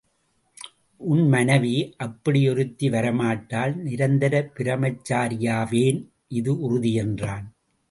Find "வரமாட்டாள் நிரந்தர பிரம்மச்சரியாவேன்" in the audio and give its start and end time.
2.89-6.01